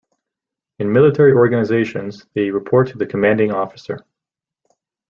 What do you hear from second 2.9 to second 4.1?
the commanding officer.